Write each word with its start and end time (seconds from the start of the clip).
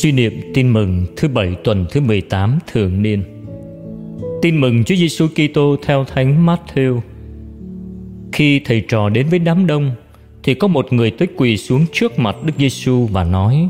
Suy 0.00 0.12
niệm 0.12 0.40
tin 0.54 0.72
mừng 0.72 1.06
thứ 1.16 1.28
bảy 1.28 1.56
tuần 1.64 1.86
thứ 1.90 2.00
18 2.00 2.58
thường 2.72 3.02
niên. 3.02 3.22
Tin 4.42 4.60
mừng 4.60 4.84
Chúa 4.84 4.94
Giêsu 4.94 5.26
Kitô 5.28 5.76
theo 5.86 6.04
Thánh 6.04 6.46
Matthew. 6.46 7.00
Khi 8.32 8.60
thầy 8.64 8.80
trò 8.88 9.08
đến 9.08 9.26
với 9.28 9.38
đám 9.38 9.66
đông 9.66 9.90
Thì 10.42 10.54
có 10.54 10.68
một 10.68 10.92
người 10.92 11.10
tới 11.10 11.28
quỳ 11.36 11.56
xuống 11.56 11.86
trước 11.92 12.18
mặt 12.18 12.36
Đức 12.44 12.52
Giêsu 12.58 13.06
và 13.12 13.24
nói 13.24 13.68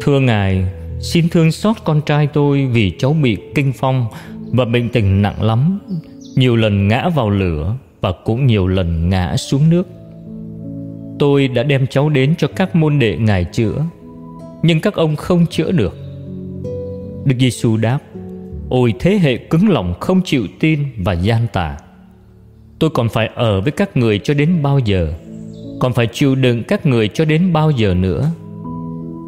Thưa 0.00 0.20
Ngài, 0.20 0.64
xin 1.00 1.28
thương 1.28 1.52
xót 1.52 1.76
con 1.84 2.00
trai 2.06 2.26
tôi 2.26 2.66
vì 2.66 2.92
cháu 2.98 3.12
bị 3.12 3.36
kinh 3.54 3.72
phong 3.72 4.06
và 4.52 4.64
bệnh 4.64 4.88
tình 4.88 5.22
nặng 5.22 5.42
lắm 5.42 5.78
Nhiều 6.36 6.56
lần 6.56 6.88
ngã 6.88 7.08
vào 7.08 7.30
lửa 7.30 7.76
và 8.00 8.12
cũng 8.24 8.46
nhiều 8.46 8.66
lần 8.66 9.08
ngã 9.08 9.36
xuống 9.36 9.70
nước. 9.70 9.88
Tôi 11.18 11.48
đã 11.48 11.62
đem 11.62 11.86
cháu 11.86 12.08
đến 12.08 12.34
cho 12.38 12.48
các 12.48 12.76
môn 12.76 12.98
đệ 12.98 13.16
Ngài 13.16 13.44
chữa 13.44 13.84
nhưng 14.62 14.80
các 14.80 14.94
ông 14.94 15.16
không 15.16 15.46
chữa 15.46 15.72
được. 15.72 15.96
Đức 17.24 17.34
Giêsu 17.38 17.76
đáp, 17.76 17.98
Ôi 18.68 18.94
thế 19.00 19.18
hệ 19.18 19.36
cứng 19.36 19.68
lòng 19.68 19.94
không 20.00 20.20
chịu 20.24 20.46
tin 20.60 20.80
và 20.98 21.12
gian 21.12 21.46
tà. 21.52 21.76
Tôi 22.78 22.90
còn 22.90 23.08
phải 23.08 23.30
ở 23.34 23.60
với 23.60 23.72
các 23.72 23.96
người 23.96 24.18
cho 24.18 24.34
đến 24.34 24.62
bao 24.62 24.78
giờ, 24.78 25.14
Còn 25.80 25.92
phải 25.92 26.06
chịu 26.12 26.34
đựng 26.34 26.62
các 26.68 26.86
người 26.86 27.08
cho 27.08 27.24
đến 27.24 27.52
bao 27.52 27.70
giờ 27.70 27.94
nữa? 27.94 28.30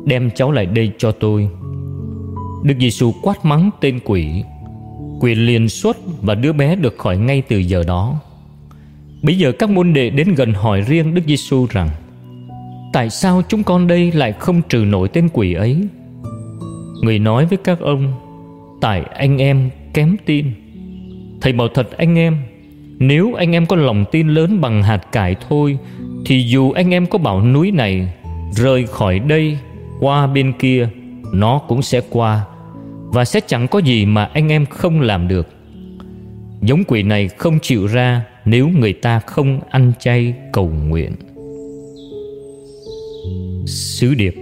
Đem 0.07 0.31
cháu 0.31 0.53
lại 0.53 0.67
đây 0.67 0.93
cho 0.99 1.13
tôi. 1.13 1.49
Đức 2.63 2.75
Giêsu 2.81 3.13
quát 3.23 3.45
mắng 3.45 3.71
tên 3.81 4.01
quỷ. 4.05 4.43
Quỷ 5.21 5.35
liền 5.35 5.69
xuất 5.69 5.97
và 6.23 6.35
đứa 6.35 6.53
bé 6.53 6.77
được 6.77 6.99
khỏi 6.99 7.19
ngay 7.19 7.43
từ 7.49 7.59
giờ 7.59 7.83
đó. 7.87 8.21
Bây 9.23 9.39
giờ 9.39 9.53
các 9.53 9.71
môn 9.71 9.93
đệ 9.93 10.11
đến 10.11 10.35
gần 10.35 10.53
hỏi 10.53 10.81
riêng 10.81 11.15
Đức 11.15 11.23
Giêsu 11.27 11.67
rằng 11.71 11.89
Tại 12.95 13.11
sao 13.11 13.43
chúng 13.49 13.63
con 13.63 13.87
đây 13.87 14.13
lại 14.13 14.33
không 14.33 14.63
trừ 14.69 14.79
nổi 14.79 15.09
tên 15.09 15.29
quỷ 15.33 15.55
ấy? 15.55 15.77
Người 17.03 17.19
nói 17.19 17.47
với 17.47 17.59
các 17.65 17.81
ông, 17.81 18.13
Tại 18.81 19.03
anh 19.15 19.39
em 19.39 19.71
kém 19.95 20.17
tin. 20.27 20.47
Thầy 21.41 21.53
bảo, 21.53 21.69
thật 21.69 21.97
anh 21.97 22.19
em, 22.19 22.37
Nếu 22.99 23.35
anh 23.35 23.53
em 23.53 23.67
có 23.67 23.77
lòng 23.77 24.05
tin 24.13 24.29
lớn 24.29 24.61
bằng 24.61 24.83
hạt 24.83 25.13
cải 25.13 25.37
thôi, 25.49 25.79
Thì 26.27 26.43
dù 26.43 26.73
anh 26.73 26.91
em 26.91 27.07
có 27.07 27.19
bảo 27.19 27.45
núi 27.45 27.71
này 27.71 28.13
Rời 28.53 28.87
khỏi 28.87 29.19
đây, 29.19 29.59
Qua 30.01 30.27
bên 30.27 30.53
kia, 30.59 30.89
Nó 31.33 31.59
cũng 31.59 31.83
sẽ 31.83 32.01
qua, 32.11 32.45
Và 33.13 33.25
sẽ 33.25 33.41
chẳng 33.47 33.69
có 33.69 33.79
gì 33.79 34.07
mà 34.07 34.25
anh 34.25 34.53
em 34.53 34.67
không 34.67 35.01
làm 35.01 35.29
được. 35.29 35.49
Giống 36.63 36.85
quỷ 36.85 37.03
này 37.03 37.29
không 37.29 37.59
chịu 37.63 37.87
ra 37.87 38.25
Nếu 38.45 38.69
người 38.69 38.93
ta 38.93 39.21
không 39.21 39.61
ăn 39.71 39.93
chay 39.99 40.35
cầu 40.53 40.73
nguyện. 40.89 41.13
Sứ 43.67 44.15
điệp 44.15 44.35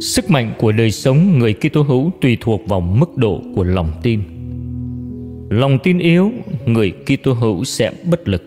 Sức 0.00 0.30
mạnh 0.30 0.54
của 0.58 0.72
đời 0.72 0.90
sống 0.90 1.38
người 1.38 1.54
Kitô 1.54 1.82
hữu 1.82 2.10
tùy 2.20 2.38
thuộc 2.40 2.60
vào 2.68 2.80
mức 2.80 3.16
độ 3.16 3.42
của 3.54 3.64
lòng 3.64 3.92
tin. 4.02 4.20
Lòng 5.50 5.78
tin 5.82 5.98
yếu, 5.98 6.30
người 6.66 6.92
Kitô 7.06 7.32
hữu 7.32 7.64
sẽ 7.64 7.92
bất 8.10 8.28
lực. 8.28 8.42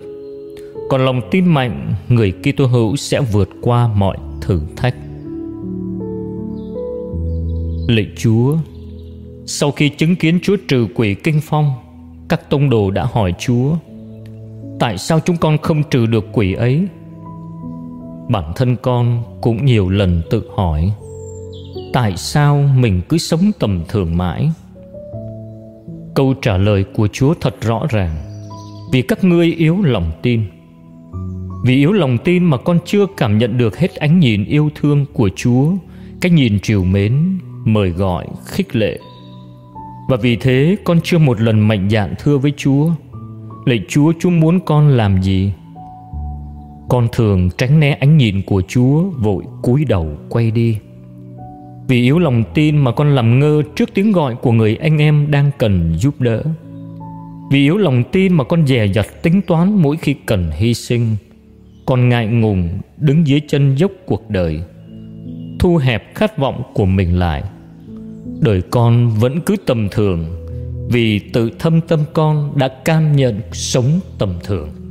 Còn 0.89 1.05
lòng 1.05 1.21
tin 1.31 1.45
mạnh, 1.45 1.93
người 2.09 2.31
Kitô 2.31 2.65
hữu 2.65 2.95
sẽ 2.95 3.21
vượt 3.21 3.49
qua 3.61 3.87
mọi 3.87 4.17
thử 4.41 4.61
thách. 4.75 4.95
Lạy 7.87 8.07
Chúa, 8.17 8.57
sau 9.45 9.71
khi 9.71 9.89
chứng 9.89 10.15
kiến 10.15 10.39
Chúa 10.43 10.55
trừ 10.67 10.87
quỷ 10.95 11.15
kinh 11.15 11.39
phong, 11.43 11.71
các 12.29 12.49
tông 12.49 12.69
đồ 12.69 12.91
đã 12.91 13.07
hỏi 13.11 13.33
Chúa: 13.39 13.75
Tại 14.79 14.97
sao 14.97 15.19
chúng 15.19 15.37
con 15.37 15.57
không 15.57 15.83
trừ 15.91 16.05
được 16.05 16.25
quỷ 16.33 16.53
ấy? 16.53 16.87
Bản 18.29 18.51
thân 18.55 18.75
con 18.75 19.23
cũng 19.41 19.65
nhiều 19.65 19.89
lần 19.89 20.21
tự 20.29 20.43
hỏi, 20.55 20.91
tại 21.93 22.17
sao 22.17 22.69
mình 22.77 23.01
cứ 23.09 23.17
sống 23.17 23.51
tầm 23.59 23.83
thường 23.89 24.17
mãi? 24.17 24.51
Câu 26.15 26.33
trả 26.41 26.57
lời 26.57 26.85
của 26.93 27.07
chúa 27.07 27.33
thật 27.41 27.55
rõ 27.61 27.85
ràng, 27.89 28.15
vì 28.91 29.01
các 29.01 29.23
ngươi 29.23 29.53
yếu 29.53 29.81
lòng 29.81 30.11
tin. 30.21 30.43
Vì 31.65 31.75
yếu 31.75 31.91
lòng 31.91 32.17
tin 32.17 32.43
mà 32.43 32.57
con 32.57 32.79
chưa 32.85 33.05
cảm 33.17 33.37
nhận 33.37 33.57
được 33.57 33.77
hết 33.77 33.95
ánh 33.95 34.19
nhìn 34.19 34.45
yêu 34.45 34.69
thương 34.75 35.05
của 35.13 35.29
chúa, 35.35 35.71
cái 36.21 36.31
nhìn 36.31 36.59
triều 36.59 36.83
mến, 36.83 37.39
mời 37.65 37.89
gọi, 37.89 38.27
khích 38.45 38.75
lệ. 38.75 38.99
Và 40.09 40.17
vì 40.17 40.35
thế 40.35 40.75
con 40.83 40.99
chưa 41.03 41.17
một 41.17 41.41
lần 41.41 41.59
mạnh 41.59 41.89
dạn 41.89 42.13
thưa 42.23 42.37
với 42.37 42.53
chúa, 42.57 42.89
lạy 43.65 43.79
chúa 43.87 44.13
chúa 44.19 44.29
muốn 44.29 44.59
con 44.59 44.87
làm 44.87 45.21
gì? 45.21 45.51
Con 46.93 47.07
thường 47.11 47.49
tránh 47.57 47.79
né 47.79 47.91
ánh 47.91 48.17
nhìn 48.17 48.41
của 48.41 48.61
Chúa, 48.67 49.01
Vội 49.01 49.43
cúi 49.61 49.85
đầu 49.85 50.17
quay 50.29 50.51
đi. 50.51 50.77
Vì 51.87 52.01
yếu 52.01 52.19
lòng 52.19 52.43
tin 52.53 52.77
mà 52.77 52.91
con 52.91 53.15
làm 53.15 53.39
ngơ 53.39 53.61
Trước 53.75 53.89
tiếng 53.93 54.11
gọi 54.11 54.35
của 54.35 54.51
người 54.51 54.75
anh 54.75 54.97
em 54.97 55.31
đang 55.31 55.51
cần 55.57 55.95
giúp 55.97 56.21
đỡ. 56.21 56.43
Vì 57.51 57.63
yếu 57.63 57.77
lòng 57.77 58.03
tin 58.11 58.33
mà 58.33 58.43
con 58.43 58.67
dè 58.67 58.87
dặt 58.87 59.05
tính 59.23 59.41
toán 59.41 59.81
Mỗi 59.81 59.97
khi 59.97 60.15
cần 60.25 60.51
hy 60.51 60.73
sinh. 60.73 61.15
Con 61.85 62.09
ngại 62.09 62.27
ngùng 62.27 62.69
đứng 62.97 63.27
dưới 63.27 63.41
chân 63.47 63.75
dốc 63.75 63.91
cuộc 64.05 64.29
đời, 64.29 64.61
Thu 65.59 65.77
hẹp 65.77 66.15
khát 66.15 66.37
vọng 66.37 66.63
của 66.73 66.85
mình 66.85 67.19
lại. 67.19 67.43
Đời 68.39 68.61
con 68.61 69.09
vẫn 69.09 69.41
cứ 69.41 69.55
tầm 69.65 69.89
thường, 69.91 70.25
Vì 70.89 71.19
tự 71.19 71.49
thâm 71.59 71.81
tâm 71.81 71.99
con 72.13 72.53
đã 72.55 72.67
cam 72.67 73.15
nhận 73.15 73.41
sống 73.51 73.99
tầm 74.17 74.33
thường 74.43 74.82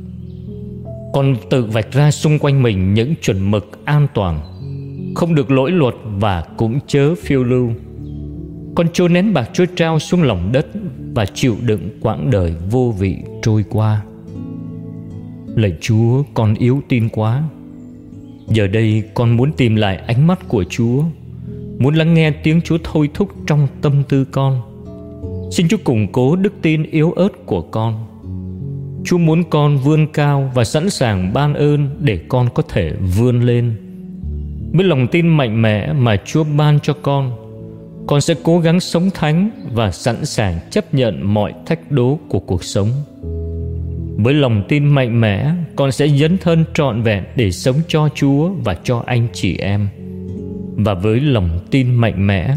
còn 1.13 1.35
tự 1.49 1.65
vạch 1.65 1.91
ra 1.91 2.11
xung 2.11 2.39
quanh 2.39 2.63
mình 2.63 2.93
những 2.93 3.13
chuẩn 3.21 3.51
mực 3.51 3.85
an 3.85 4.07
toàn, 4.13 4.39
không 5.15 5.35
được 5.35 5.51
lỗi 5.51 5.71
luật 5.71 5.95
và 6.05 6.43
cũng 6.57 6.79
chớ 6.87 7.15
phiêu 7.15 7.43
lưu. 7.43 7.71
Con 8.75 8.87
chôn 8.93 9.13
nén 9.13 9.33
bạc 9.33 9.49
chúa 9.53 9.65
trao 9.75 9.99
xuống 9.99 10.23
lòng 10.23 10.51
đất 10.51 10.67
và 11.15 11.25
chịu 11.25 11.55
đựng 11.61 11.89
quãng 12.01 12.31
đời 12.31 12.55
vô 12.71 12.93
vị 12.99 13.17
trôi 13.41 13.65
qua. 13.69 14.03
Lạy 15.55 15.73
chúa, 15.81 16.23
con 16.33 16.53
yếu 16.53 16.81
tin 16.89 17.09
quá. 17.09 17.43
Giờ 18.47 18.67
đây 18.67 19.03
con 19.13 19.37
muốn 19.37 19.51
tìm 19.51 19.75
lại 19.75 19.97
ánh 19.97 20.27
mắt 20.27 20.47
của 20.47 20.63
chúa, 20.69 21.03
muốn 21.79 21.95
lắng 21.95 22.13
nghe 22.13 22.31
tiếng 22.31 22.61
chúa 22.61 22.77
thôi 22.83 23.09
thúc 23.13 23.29
trong 23.47 23.67
tâm 23.81 24.03
tư 24.09 24.25
con. 24.25 24.61
Xin 25.51 25.67
chúa 25.67 25.77
củng 25.83 26.07
cố 26.11 26.35
đức 26.35 26.53
tin 26.61 26.83
yếu 26.83 27.11
ớt 27.11 27.45
của 27.45 27.61
con. 27.61 28.12
Chúa 29.05 29.17
muốn 29.17 29.43
con 29.49 29.77
vươn 29.77 30.07
cao 30.07 30.51
và 30.55 30.63
sẵn 30.63 30.89
sàng 30.89 31.33
ban 31.33 31.53
ơn 31.53 31.89
để 31.99 32.19
con 32.29 32.49
có 32.53 32.63
thể 32.69 32.91
vươn 33.17 33.41
lên. 33.41 33.73
Với 34.73 34.85
lòng 34.85 35.07
tin 35.07 35.27
mạnh 35.27 35.61
mẽ 35.61 35.93
mà 35.93 36.17
Chúa 36.25 36.43
ban 36.43 36.79
cho 36.79 36.93
con, 37.01 37.31
con 38.07 38.21
sẽ 38.21 38.35
cố 38.43 38.59
gắng 38.59 38.79
sống 38.79 39.09
thánh 39.13 39.49
và 39.73 39.91
sẵn 39.91 40.25
sàng 40.25 40.59
chấp 40.71 40.93
nhận 40.93 41.33
mọi 41.33 41.53
thách 41.65 41.91
đố 41.91 42.19
của 42.29 42.39
cuộc 42.39 42.63
sống. 42.63 42.89
Với 44.17 44.33
lòng 44.33 44.63
tin 44.69 44.85
mạnh 44.85 45.21
mẽ, 45.21 45.51
con 45.75 45.91
sẽ 45.91 46.07
dấn 46.07 46.37
thân 46.37 46.65
trọn 46.73 47.01
vẹn 47.01 47.23
để 47.35 47.51
sống 47.51 47.75
cho 47.87 48.09
Chúa 48.15 48.49
và 48.49 48.75
cho 48.83 49.03
anh 49.05 49.27
chị 49.33 49.57
em. 49.57 49.87
Và 50.75 50.93
với 50.93 51.19
lòng 51.19 51.59
tin 51.71 51.93
mạnh 51.95 52.27
mẽ, 52.27 52.55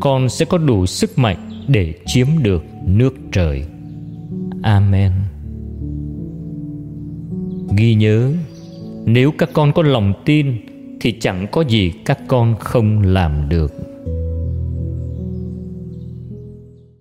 con 0.00 0.28
sẽ 0.28 0.44
có 0.44 0.58
đủ 0.58 0.86
sức 0.86 1.18
mạnh 1.18 1.50
để 1.68 1.94
chiếm 2.06 2.26
được 2.42 2.64
nước 2.86 3.14
trời. 3.32 3.64
Amen. 4.62 5.12
Ghi 7.76 7.94
nhớ, 7.94 8.32
Nếu 9.04 9.32
các 9.38 9.50
con 9.52 9.72
có 9.72 9.82
lòng 9.82 10.12
tin 10.24 10.56
Thì 11.00 11.12
chẳng 11.20 11.46
có 11.52 11.60
gì 11.60 11.92
các 12.04 12.18
con 12.28 12.54
không 12.60 13.02
làm 13.02 13.48
được. 13.48 13.95